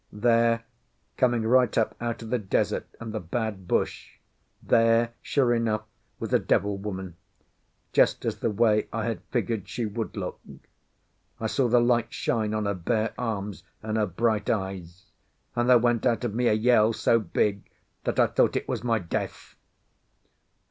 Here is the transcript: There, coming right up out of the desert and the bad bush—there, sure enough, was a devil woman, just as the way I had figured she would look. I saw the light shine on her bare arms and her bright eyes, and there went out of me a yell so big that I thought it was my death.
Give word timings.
There, 0.11 0.63
coming 1.15 1.43
right 1.43 1.77
up 1.77 1.93
out 2.01 2.23
of 2.23 2.31
the 2.31 2.39
desert 2.39 2.87
and 2.99 3.13
the 3.13 3.19
bad 3.19 3.67
bush—there, 3.67 5.13
sure 5.21 5.53
enough, 5.53 5.83
was 6.19 6.33
a 6.33 6.39
devil 6.39 6.75
woman, 6.79 7.17
just 7.93 8.25
as 8.25 8.37
the 8.39 8.49
way 8.49 8.87
I 8.91 9.05
had 9.05 9.21
figured 9.29 9.69
she 9.69 9.85
would 9.85 10.17
look. 10.17 10.39
I 11.39 11.45
saw 11.45 11.67
the 11.69 11.79
light 11.79 12.11
shine 12.11 12.51
on 12.51 12.65
her 12.65 12.73
bare 12.73 13.13
arms 13.15 13.61
and 13.83 13.95
her 13.95 14.07
bright 14.07 14.49
eyes, 14.49 15.11
and 15.55 15.69
there 15.69 15.77
went 15.77 16.03
out 16.07 16.23
of 16.23 16.33
me 16.33 16.47
a 16.47 16.53
yell 16.53 16.93
so 16.93 17.19
big 17.19 17.69
that 18.03 18.19
I 18.19 18.25
thought 18.25 18.55
it 18.55 18.67
was 18.67 18.83
my 18.83 18.97
death. 18.97 19.55